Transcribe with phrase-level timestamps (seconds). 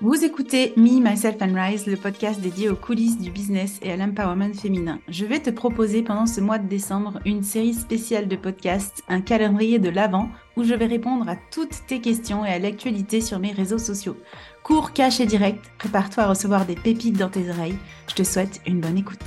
[0.00, 3.96] Vous écoutez Me, Myself and Rise, le podcast dédié aux coulisses du business et à
[3.96, 5.00] l'empowerment féminin.
[5.08, 9.20] Je vais te proposer pendant ce mois de décembre une série spéciale de podcasts, un
[9.20, 13.40] calendrier de l'Avent, où je vais répondre à toutes tes questions et à l'actualité sur
[13.40, 14.16] mes réseaux sociaux.
[14.62, 17.78] Cours, cash et direct, prépare-toi à recevoir des pépites dans tes oreilles.
[18.06, 19.18] Je te souhaite une bonne écoute.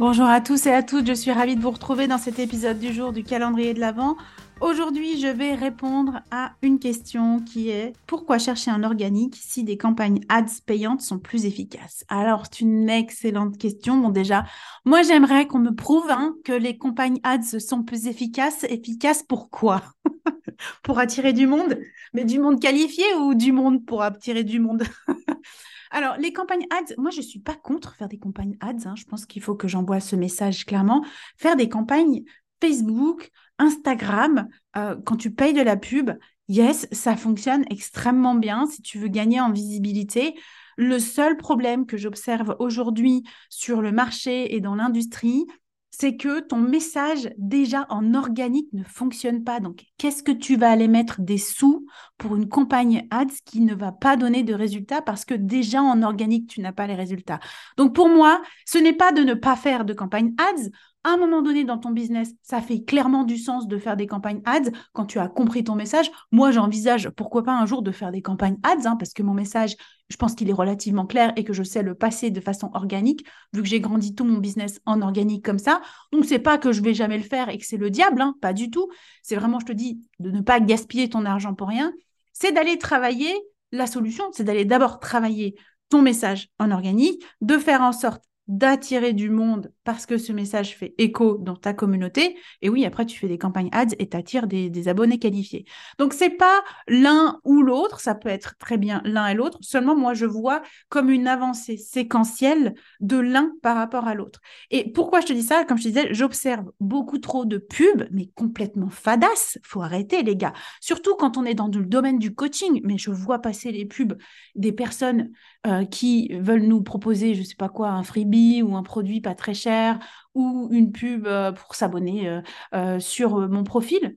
[0.00, 2.80] Bonjour à tous et à toutes, je suis ravie de vous retrouver dans cet épisode
[2.80, 4.16] du jour du calendrier de l'Avent.
[4.60, 9.78] Aujourd'hui, je vais répondre à une question qui est pourquoi chercher un organique si des
[9.78, 12.04] campagnes ads payantes sont plus efficaces?
[12.08, 13.98] Alors, c'est une excellente question.
[13.98, 14.44] Bon, déjà,
[14.84, 18.64] moi, j'aimerais qu'on me prouve hein, que les campagnes ads sont plus efficaces.
[18.64, 19.82] Efficaces pourquoi
[20.82, 21.78] Pour attirer du monde?
[22.12, 24.82] Mais du monde qualifié ou du monde pour attirer du monde?
[25.92, 28.86] Alors, les campagnes ads, moi, je ne suis pas contre faire des campagnes ads.
[28.86, 28.94] Hein.
[28.96, 31.04] Je pense qu'il faut que j'envoie ce message clairement.
[31.36, 32.24] Faire des campagnes
[32.60, 36.10] Facebook, Instagram, euh, quand tu payes de la pub,
[36.48, 40.34] yes, ça fonctionne extrêmement bien si tu veux gagner en visibilité.
[40.76, 45.44] Le seul problème que j'observe aujourd'hui sur le marché et dans l'industrie,
[45.90, 49.58] c'est que ton message déjà en organique ne fonctionne pas.
[49.58, 51.86] Donc, qu'est-ce que tu vas aller mettre des sous
[52.18, 56.02] pour une campagne ads qui ne va pas donner de résultats parce que déjà en
[56.04, 57.40] organique, tu n'as pas les résultats?
[57.76, 60.70] Donc, pour moi, ce n'est pas de ne pas faire de campagne ads
[61.08, 64.06] à un moment donné dans ton business, ça fait clairement du sens de faire des
[64.06, 66.10] campagnes ads quand tu as compris ton message.
[66.32, 69.34] Moi, j'envisage pourquoi pas un jour de faire des campagnes ads hein, parce que mon
[69.34, 69.76] message,
[70.10, 73.26] je pense qu'il est relativement clair et que je sais le passer de façon organique
[73.52, 75.80] vu que j'ai grandi tout mon business en organique comme ça.
[76.12, 78.34] Donc, c'est pas que je vais jamais le faire et que c'est le diable, hein,
[78.40, 78.88] pas du tout.
[79.22, 81.92] C'est vraiment, je te dis, de ne pas gaspiller ton argent pour rien.
[82.32, 83.34] C'est d'aller travailler
[83.72, 85.54] la solution, c'est d'aller d'abord travailler
[85.88, 90.76] ton message en organique, de faire en sorte d'attirer du monde parce que ce message
[90.76, 92.36] fait écho dans ta communauté.
[92.62, 95.66] Et oui, après, tu fais des campagnes ads et tu attires des, abonnés qualifiés.
[95.98, 99.58] Donc, c'est pas l'un ou l'autre, ça peut être très bien l'un et l'autre.
[99.60, 104.40] Seulement, moi, je vois comme une avancée séquentielle de l'un par rapport à l'autre.
[104.70, 105.64] Et pourquoi je te dis ça?
[105.64, 109.58] Comme je te disais, j'observe beaucoup trop de pubs, mais complètement fadas.
[109.62, 110.54] Faut arrêter, les gars.
[110.80, 112.80] Surtout quand on est dans le domaine du coaching.
[112.84, 114.16] Mais je vois passer les pubs
[114.54, 115.30] des personnes
[115.68, 119.34] euh, qui veulent nous proposer, je sais pas quoi, un freebie ou un produit pas
[119.34, 119.98] très cher
[120.34, 122.40] ou une pub euh, pour s'abonner
[122.74, 124.16] euh, sur mon profil.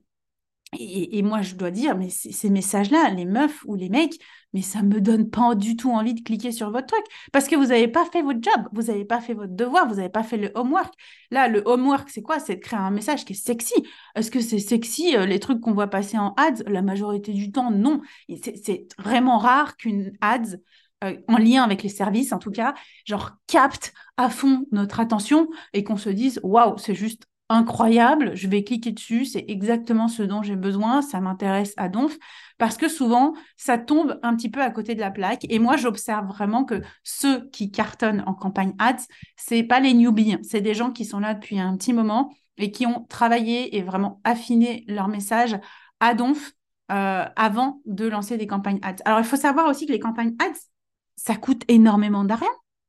[0.78, 4.18] Et, moi, je dois dire, mais ces messages-là, les meufs ou les mecs,
[4.54, 7.56] mais ça me donne pas du tout envie de cliquer sur votre truc parce que
[7.56, 10.22] vous n'avez pas fait votre job, vous n'avez pas fait votre devoir, vous n'avez pas
[10.22, 10.94] fait le homework.
[11.30, 12.38] Là, le homework, c'est quoi?
[12.38, 13.74] C'est de créer un message qui est sexy.
[14.14, 16.62] Est-ce que c'est sexy les trucs qu'on voit passer en ads?
[16.66, 18.00] La majorité du temps, non.
[18.38, 20.56] C'est vraiment rare qu'une ads
[21.02, 22.74] euh, en lien avec les services en tout cas,
[23.04, 28.48] genre capte à fond notre attention et qu'on se dise waouh, c'est juste incroyable, je
[28.48, 32.16] vais cliquer dessus, c'est exactement ce dont j'ai besoin, ça m'intéresse à donf
[32.56, 35.76] parce que souvent ça tombe un petit peu à côté de la plaque et moi
[35.76, 39.04] j'observe vraiment que ceux qui cartonnent en campagne ads,
[39.36, 42.70] c'est pas les newbies, c'est des gens qui sont là depuis un petit moment et
[42.70, 45.58] qui ont travaillé et vraiment affiné leur message
[46.00, 46.52] à donf
[46.90, 49.02] euh, avant de lancer des campagnes ads.
[49.04, 50.71] Alors il faut savoir aussi que les campagnes ads
[51.16, 52.46] ça coûte énormément d'argent.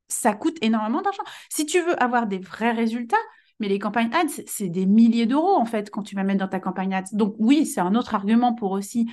[0.08, 1.24] Ça coûte énormément d'argent.
[1.50, 3.18] Si tu veux avoir des vrais résultats,
[3.60, 6.48] mais les campagnes ads, c'est des milliers d'euros en fait quand tu vas mettre dans
[6.48, 7.14] ta campagne ads.
[7.14, 9.08] Donc oui, c'est un autre argument pour aussi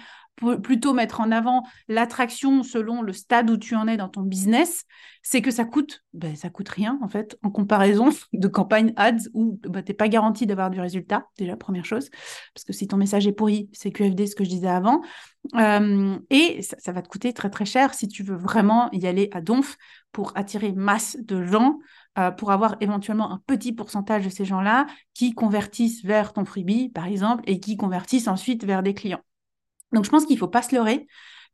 [0.62, 4.84] plutôt mettre en avant l'attraction selon le stade où tu en es dans ton business,
[5.23, 9.28] c'est que ça coûte, ben, ça coûte rien en fait en comparaison de campagne ads
[9.34, 12.11] où ben, tu n'es pas garanti d'avoir du résultat, déjà première chose,
[12.55, 15.03] parce que si ton message est pourri, c'est QFD ce que je disais avant,
[15.57, 19.28] euh, et ça, va te coûter très très cher si tu veux vraiment y aller
[19.33, 19.77] à donf
[20.12, 21.78] pour attirer masse de gens,
[22.19, 26.88] euh, pour avoir éventuellement un petit pourcentage de ces gens-là qui convertissent vers ton freebie
[26.88, 29.22] par exemple et qui convertissent ensuite vers des clients.
[29.93, 31.06] Donc, je pense qu'il ne faut pas se leurrer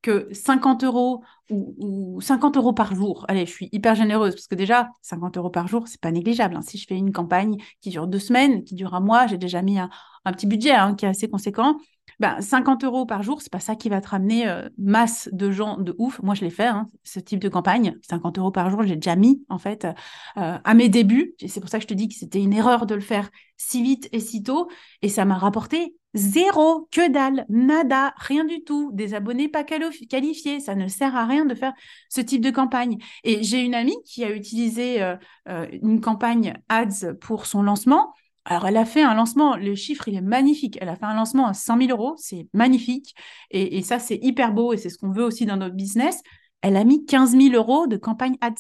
[0.03, 4.55] que 50 euros ou, 50 euros par jour, allez, je suis hyper généreuse parce que
[4.55, 6.57] déjà, 50 euros par jour, c'est pas négligeable.
[6.57, 6.63] Hein.
[6.63, 9.63] Si je fais une campagne qui dure deux semaines, qui dure un mois, j'ai déjà
[9.63, 9.91] mis un,
[10.27, 11.79] petit budget hein, qui est assez conséquent.
[12.19, 15.51] Ben, 50 euros par jour, c'est pas ça qui va te ramener euh, masse de
[15.51, 16.21] gens de ouf.
[16.23, 17.97] Moi, je l'ai fait, hein, ce type de campagne.
[18.09, 21.35] 50 euros par jour, j'ai déjà mis, en fait, euh, à mes débuts.
[21.47, 23.83] C'est pour ça que je te dis que c'était une erreur de le faire si
[23.83, 24.69] vite et si tôt.
[25.03, 28.91] Et ça m'a rapporté zéro, que dalle, nada, rien du tout.
[28.95, 30.61] Des abonnés pas qualifiés.
[30.61, 31.75] Ça ne sert à rien de faire
[32.09, 32.97] ce type de campagne.
[33.25, 38.15] Et j'ai une amie qui a utilisé euh, une campagne ads pour son lancement.
[38.49, 40.79] Alors, elle a fait un lancement, le chiffre, il est magnifique.
[40.81, 43.17] Elle a fait un lancement à 100 000 euros, c'est magnifique.
[43.51, 46.23] Et, ça, c'est hyper beau et c'est ce qu'on veut aussi dans notre business.
[46.63, 48.55] Elle a mis 15 000 euros de campagne ads.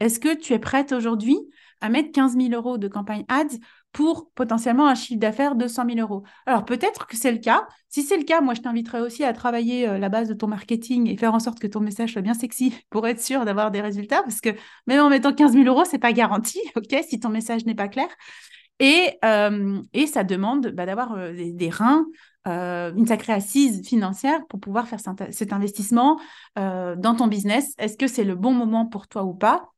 [0.00, 1.38] Est-ce que tu es prête aujourd'hui
[1.80, 3.56] à mettre 15 000 euros de campagne ads
[3.92, 6.24] pour potentiellement un chiffre d'affaires de 100 000 euros?
[6.44, 7.68] Alors peut-être que c'est le cas.
[7.88, 10.48] Si c'est le cas, moi je t'inviterai aussi à travailler euh, la base de ton
[10.48, 13.70] marketing et faire en sorte que ton message soit bien sexy pour être sûr d'avoir
[13.70, 14.22] des résultats.
[14.24, 14.50] Parce que
[14.88, 17.88] même en mettant 15 000 euros, c'est pas garanti, ok, si ton message n'est pas
[17.88, 18.08] clair.
[18.80, 22.06] Et, euh, et ça demande bah, d'avoir euh, des, reins,
[22.46, 26.18] une sacrée assise financière pour pouvoir faire cet investissement
[26.56, 27.74] dans ton business.
[27.76, 29.68] Est-ce que c'est le bon moment pour toi ou pas?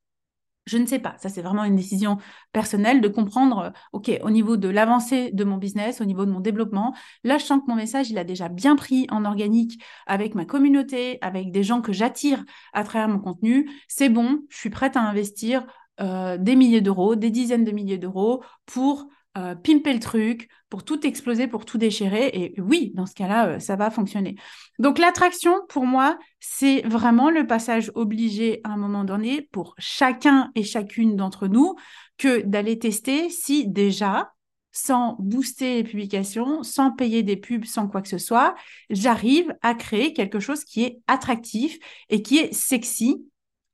[0.67, 1.17] Je ne sais pas.
[1.19, 2.19] Ça, c'est vraiment une décision
[2.52, 6.31] personnelle de comprendre, euh, OK, au niveau de l'avancée de mon business, au niveau de
[6.31, 6.94] mon développement,
[7.25, 10.44] là, je sens que mon message, il a déjà bien pris en organique avec ma
[10.44, 13.69] communauté, avec des gens que j'attire à travers mon contenu.
[13.88, 15.67] C'est bon, je suis prête à investir
[16.00, 19.08] euh, des milliers d'euros, des dizaines de milliers d'euros pour
[19.38, 22.31] euh, pimper le truc, pour tout exploser, pour tout déchirer.
[22.32, 24.34] Et oui, dans ce cas-là, euh, ça va fonctionner.
[24.81, 30.50] Donc l'attraction, pour moi, c'est vraiment le passage obligé à un moment donné pour chacun
[30.56, 31.76] et chacune d'entre nous
[32.19, 34.32] que d'aller tester si déjà,
[34.72, 38.56] sans booster les publications, sans payer des pubs, sans quoi que ce soit,
[38.88, 41.78] j'arrive à créer quelque chose qui est attractif
[42.08, 43.25] et qui est sexy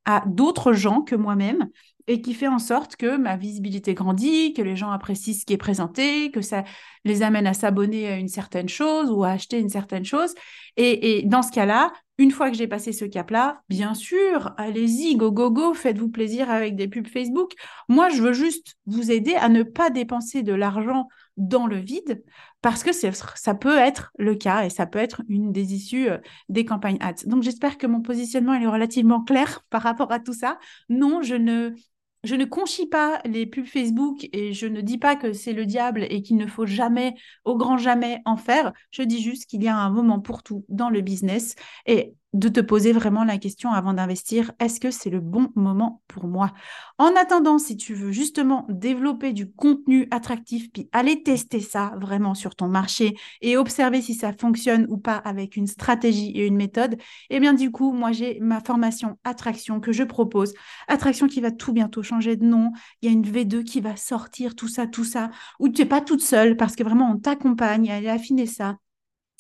[0.05, 1.69] à d'autres gens que moi-même
[2.09, 5.53] et qui fait en sorte que ma visibilité grandit, que les gens apprécient ce qui
[5.53, 6.65] est présenté, que ça
[7.05, 10.35] les amène à s'abonner à une certaine chose ou à acheter une certaine chose.
[10.77, 15.33] Et, dans ce cas-là, une fois que j'ai passé ce cap-là, bien sûr, allez-y, go,
[15.33, 17.53] go, go, faites-vous plaisir avec des pubs Facebook.
[17.89, 22.23] Moi, je veux juste vous aider à ne pas dépenser de l'argent dans le vide
[22.63, 26.19] parce que ça peut être le cas et ça peut être une des issues euh,
[26.49, 27.27] des campagnes ads.
[27.27, 30.59] Donc, j'espère que mon positionnement est relativement clair par rapport à tout ça.
[30.89, 31.75] Non, je ne
[32.25, 35.67] je ne conchis pas les pubs Facebook et je ne dis pas que c'est le
[35.67, 37.15] diable et qu'il ne faut jamais,
[37.45, 38.73] au grand jamais, en faire.
[38.91, 41.55] Je dis juste qu'il y a un moment pour tout dans le business
[41.87, 46.03] et de te poser vraiment la question avant d'investir, est-ce que c'est le bon moment
[46.07, 46.53] pour moi?
[46.99, 52.35] En attendant, si tu veux justement développer du contenu attractif, puis aller tester ça vraiment
[52.35, 56.57] sur ton marché et observer si ça fonctionne ou pas avec une stratégie et une
[56.57, 56.97] méthode,
[57.31, 60.53] eh bien du coup, moi j'ai ma formation Attraction que je propose.
[60.89, 62.73] Attraction qui va tout bientôt changer de nom.
[63.01, 65.89] Il y a une V2 qui va sortir, tout ça, tout ça, où tu n'es
[65.89, 68.77] pas toute seule parce que vraiment on t'accompagne à aller affiner ça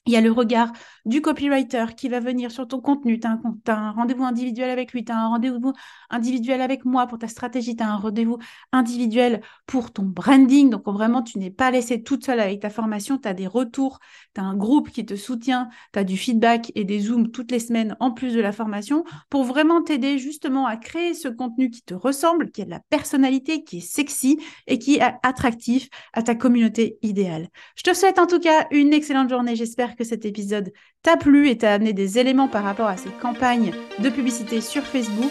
[0.06, 0.72] il y a le regard
[1.06, 3.18] du copywriter qui va venir sur ton contenu.
[3.18, 3.38] Tu as
[3.72, 5.72] un, rendez-vous individuel avec lui, tu as un rendez-vous
[6.10, 8.38] individuel avec moi pour ta stratégie, tu as un rendez-vous
[8.72, 10.68] individuel pour ton branding.
[10.68, 14.00] Donc vraiment, tu n'es pas laissé toute seule avec ta formation, tu as des retours,
[14.34, 17.52] tu as un groupe qui te soutient, tu as du feedback et des zooms toutes
[17.52, 21.70] les semaines en plus de la formation pour vraiment t'aider justement à créer ce contenu
[21.70, 25.88] qui te ressemble, qui a de la personnalité, qui est sexy et qui est attractif
[26.12, 27.48] à ta communauté idéale.
[27.76, 29.54] Je te souhaite en tout cas une excellente journée.
[29.54, 30.72] J'espère que cet épisode
[31.06, 33.70] t'a plu et t'a amené des éléments par rapport à ces campagnes
[34.00, 35.30] de publicité sur Facebook.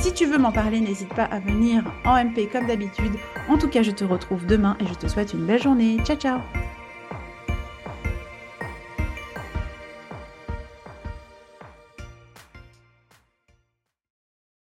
[0.00, 3.12] Si tu veux m'en parler, n'hésite pas à venir en MP comme d'habitude.
[3.48, 5.96] En tout cas, je te retrouve demain et je te souhaite une belle journée.
[6.04, 6.38] Ciao ciao